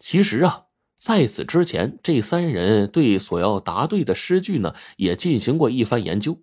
[0.00, 6.42] 其实啊，在此之前，这三人对所要答对的诗句呢，也进行过一番研究。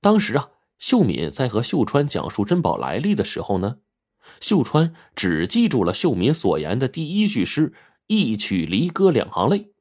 [0.00, 3.78] 当时啊，秀敏在和秀川讲述珍宝来历的时候呢，
[4.40, 7.74] 秀川只记住了秀敏所言的第一句诗
[8.06, 9.72] “一曲离歌两行泪”，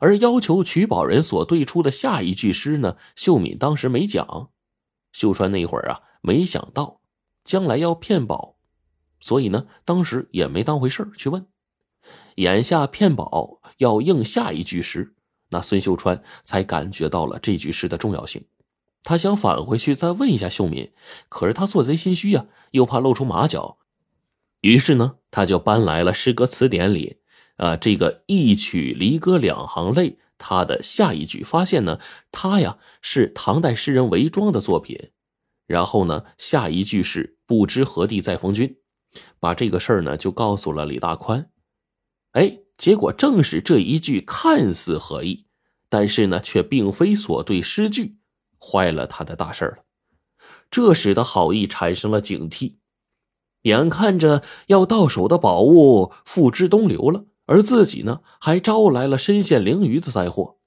[0.00, 4.50] 而要求取宝人所对出的下一句诗呢，秀敏当时没讲。
[5.12, 7.00] 秀川那会儿啊，没想到
[7.42, 8.58] 将来要骗宝，
[9.20, 11.46] 所以呢，当时也没当回事去问。
[12.36, 15.14] 眼下骗宝要应下一句诗，
[15.50, 18.44] 那孙秀川才感觉到了这句诗的重要性。
[19.04, 20.92] 他想返回去再问一下秀敏，
[21.28, 23.78] 可是他做贼心虚呀，又怕露出马脚，
[24.60, 27.18] 于是呢，他就搬来了诗歌词典里，
[27.56, 32.00] 啊，这个一曲离歌两行泪，他的下一句发现呢，
[32.32, 35.10] 他呀是唐代诗人韦庄的作品，
[35.66, 38.76] 然后呢，下一句是不知何地再逢君，
[39.38, 41.48] 把这个事儿呢就告诉了李大宽，
[42.32, 45.46] 哎，结果正是这一句看似合意，
[45.88, 48.18] 但是呢，却并非所对诗句。
[48.60, 49.78] 坏了他的大事了，
[50.70, 52.78] 这使得郝毅产生了警惕。
[53.62, 60.58] 眼看着要到手的宝物付之东流了，而自己呢，还招来了身陷囹圄的灾祸。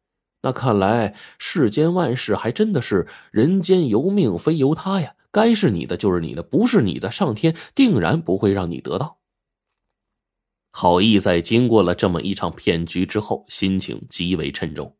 [0.43, 9.20] 那看来世间万事还真的是人间由命非由他呀，该是你的就是你的，不是你的，上天定然不会让你得到。
[10.71, 14.95] 郝毅在经过了这么一场骗局之后，心情极为沉重。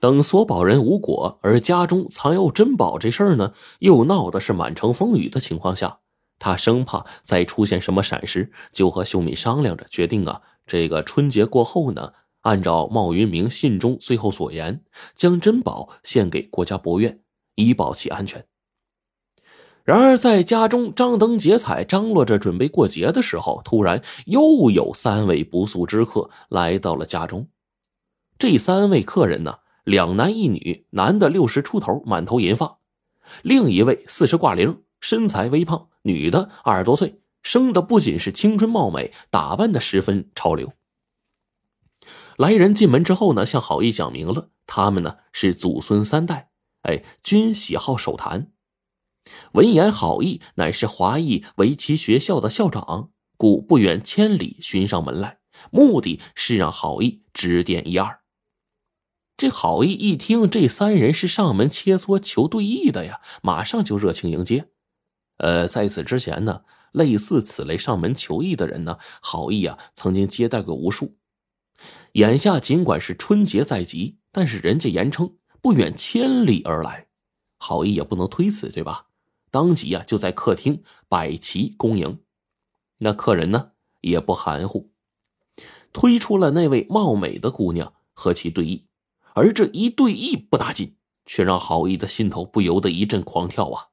[0.00, 5.98] 等索宝人无果，而家中藏有珍宝这事儿呢，又闹的是满城风雨的情况下，
[6.38, 14.84] 他生怕再出现什么闪失，就和秀敏商量着，决定啊，这个春节过后呢，按照茂云明信中最后所言，
[15.16, 17.20] 将珍宝献给国家博院，
[17.56, 18.46] 以保其安全。
[19.88, 27.48] 然而，在家中张灯结彩、张罗着准备过节的时候，突然又有三位不速之客来到了家中。
[28.38, 29.60] 这三位客人呢？
[29.84, 32.80] 两男一女，男的六十出头，满头银发；
[33.40, 40.74] 另一位四十挂零，身材微胖；女的二十多岁，生的不仅是青春貌美，打扮的十分潮流。
[42.36, 46.50] 来人进门之后呢，向郝毅讲明了，他们呢是祖孙三代，
[46.82, 48.52] 哎，均喜好手谈。
[49.52, 55.38] 闻言，郝毅乃是华裔围棋学校的校长，故不远千里寻上门来，
[55.70, 58.20] 目的是让郝毅指点一二。
[59.36, 64.70] 这好意一听，这三人是上门切磋求对弈的呀，马上就热情迎接。
[65.36, 71.16] 呃，在此之前呢，类似此类上门求艺的人呢，好意啊曾经接待过无数。
[72.14, 77.06] 眼下尽管是春节在即，但是人家言称不远千里而来，
[77.58, 79.07] 好意也不能推辞，对吧？
[79.50, 82.20] 当即啊就在客厅摆旗恭迎。
[82.98, 84.90] 那客人呢也不含糊，
[85.92, 88.82] 推出了那位貌美的姑娘和其对弈。
[89.34, 93.88] 而这一对弈不打紧，却让郝毅的心头不由得一阵狂跳啊！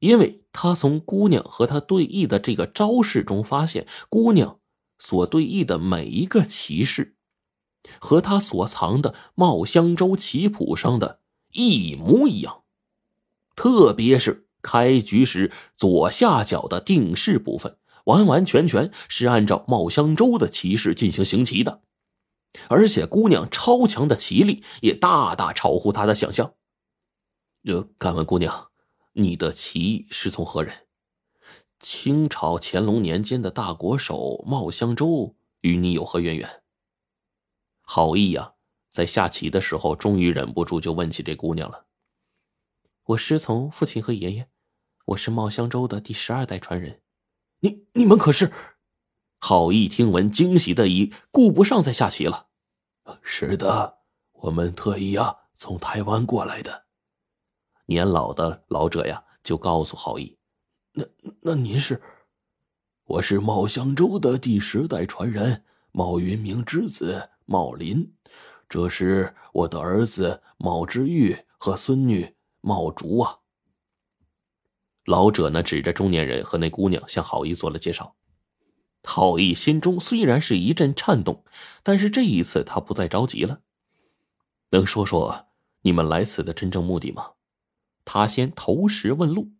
[0.00, 4.60] 因为他从姑娘和他对弈的这个招式中发现，姑娘
[4.98, 7.16] 所对弈的每一个棋式，
[7.98, 11.20] 和他所藏的茂香洲棋谱上的
[11.52, 12.63] 一模一样，
[13.56, 21.82] 特别是开局时左下角的定式部分，完完全全是按照茂香洲的棋式进行行棋的。
[22.68, 26.54] 而且姑娘超强的棋力也大大超乎他的想象。
[27.64, 28.70] 呃，敢问姑娘，
[29.14, 30.86] 你的棋是从何人？
[31.80, 36.62] 清朝乾隆年间的大国手茂香洲与你有何渊源？
[37.82, 38.52] 好意呀，
[38.88, 41.86] 在下棋的时候，终于忍不住就问起这姑娘了。
[43.08, 44.48] 我师从父亲和爷爷，
[45.04, 47.02] 我是茂香洲的第十二代传人。
[47.60, 48.50] 你你们可是？
[49.38, 52.48] 郝毅听闻，惊喜的已顾不上再下棋了。
[53.20, 53.98] 是的，
[54.32, 56.86] 我们特意啊从台湾过来的。
[57.84, 60.38] 年老的老者呀就告诉郝毅
[60.92, 61.04] ：“那
[61.42, 62.00] 那您是？
[63.04, 65.62] 我是茂香洲的第十代传人，
[65.92, 68.14] 茂云明之子茂林。
[68.66, 72.34] 这是我的儿子茂之玉和孙女
[72.64, 73.40] 茂竹啊。”
[75.04, 78.16] 老者呢指着中年人和那姑娘向郝毅做了介绍。
[79.02, 81.44] 郝毅心中虽然是一阵颤动，
[81.82, 83.60] 但是这一次他不再着急了。
[84.70, 85.48] 能说说
[85.82, 87.32] 你们来此的真正目的吗？
[88.06, 89.52] 他先投石问路。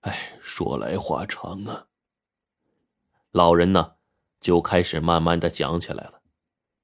[0.00, 1.88] 哎，说来话长啊。
[3.30, 3.96] 老人呢，
[4.40, 6.22] 就开始慢慢的讲起来了。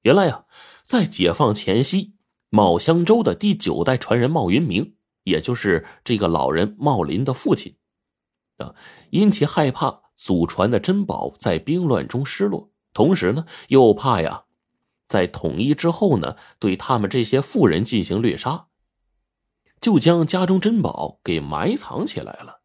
[0.03, 0.45] 原来呀，
[0.83, 2.13] 在解放前夕，
[2.49, 4.95] 茂香洲的第九代传人茂云明，
[5.27, 7.75] 也就是这个老人茂林的父亲，
[8.57, 8.73] 啊，
[9.11, 10.01] 因其害怕。
[10.19, 14.45] 祖传的珍宝在兵乱中失落，同时呢，又怕呀，
[15.07, 18.65] 在统一之后呢，对他们这些富人进行掠杀，
[19.79, 22.61] 就将家中珍宝给埋藏起来了，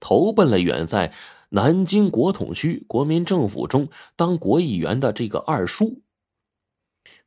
[0.00, 1.14] 投奔了远在
[1.50, 6.02] 南京国统区国民政府中当国议员的这个二叔。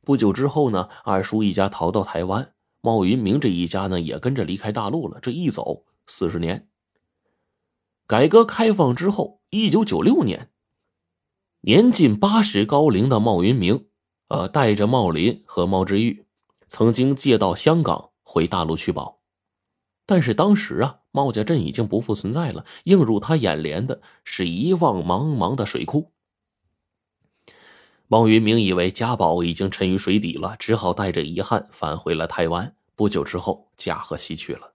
[0.02, 5.18] 不久之后呢，二叔一家逃到台湾，茂云明这一家呢也跟着离开大陆了。
[5.20, 6.68] 这一走四十年。
[8.06, 10.50] 改革开放之后，一九九六年，
[11.60, 13.86] 年近八十高龄的茂云明，
[14.28, 16.26] 呃，带着茂林和茂之玉，
[16.66, 19.20] 曾经借到香港回大陆取宝，
[20.06, 26.12] 但是当时啊，茂家镇已经不复存在了，映入他眼帘的是一望茫茫的水库。
[28.12, 32.74] 茂云明以为家宝已经沉于水底了，只好带着遗憾返回了台湾。
[32.96, 34.72] 不久之后，驾鹤西去了。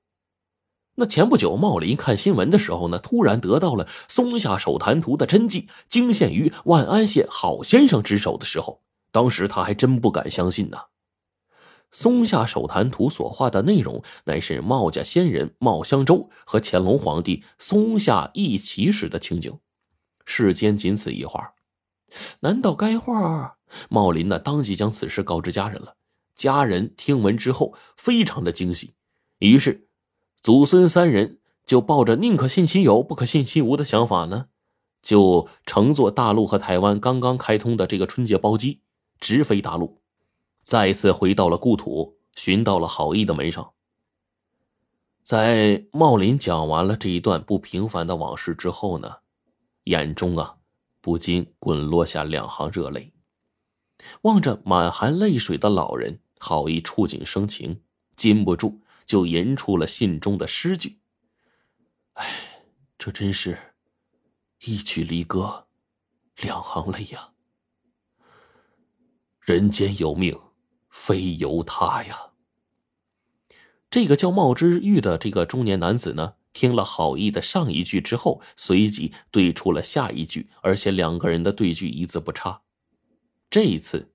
[0.96, 10.78] 那前不久，茂林看新闻的时候呢，突然得到了松下手谈图的真迹，惊现于万安县郝先生之手的时候，当时他还真不敢相信呢。
[11.92, 19.60] 松下手谈图所画的内容，乃是茂家先人茂香洲和乾隆皇帝松下一起时的情景，
[20.24, 21.52] 世间仅此一画。
[22.40, 23.58] 难道该画？
[23.90, 24.40] 茂林呢？
[24.40, 25.96] 当即将此事告知家人了。
[26.34, 28.94] 家人听闻之后，非常的惊喜。
[29.40, 29.88] 于是，
[30.42, 34.48] 祖孙三人就抱着宁可信其有，不可信其无的想法呢，
[35.02, 38.82] 就乘坐大陆和台湾刚刚开通的这个春节包机，
[39.20, 40.02] 直飞大陆，
[40.62, 43.72] 再次回到了故土，寻到了好意的门上。
[45.24, 49.18] 在茂林讲完了这一段不平凡的往事之后呢，
[49.86, 50.58] 眼中啊。
[51.06, 53.14] 不禁滚落下两行热泪，
[54.24, 57.84] 望着满含泪水的老人，好意触景生情，
[58.16, 60.98] 禁不住就吟出了信中的诗句
[62.14, 62.64] ：“哎，
[62.98, 63.76] 这真是
[64.62, 65.68] 一曲离歌，
[66.38, 67.34] 两行泪呀！
[69.42, 70.36] 人间有命，
[70.90, 72.32] 非由他呀。”
[73.92, 76.34] 这个叫茂之玉的这个中年男子呢？
[76.56, 82.62] 听了郝毅的上一句之后，随即对出了下一句，而且两个人的对句一字不差。
[83.50, 84.14] 这一次，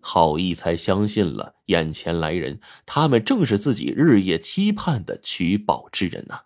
[0.00, 6.40] 郝毅才相信了眼前来人，他们正是自己日夜期盼的取宝之人呐。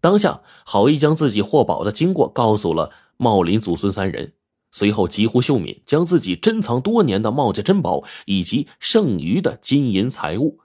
[0.00, 4.32] 当下，郝毅将自己获宝的经过告诉了茂林祖孙三人，
[4.72, 10.58] 随后急呼秀敏将自己珍藏多年的茂家珍宝以及剩余的金银财物。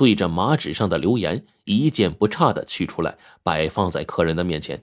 [0.00, 4.82] 对着马纸上的留言，一件不差的取出来，摆放在客人的面前。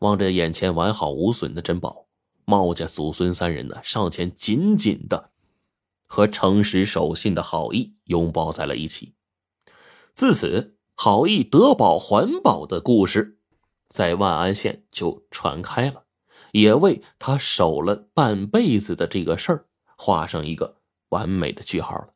[0.00, 2.04] 望着眼前完好无损的珍宝，
[2.44, 5.30] 茂家祖孙三人呢，上前紧紧的
[6.06, 9.14] 和诚实守信的好意拥抱在了一起。
[10.14, 13.38] 自此，好意得宝还宝的故事，
[13.88, 16.04] 在万安县就传开了，
[16.52, 19.64] 也为他守了半辈子的这个事儿
[19.96, 20.76] 画上一个
[21.08, 22.13] 完美的句号了。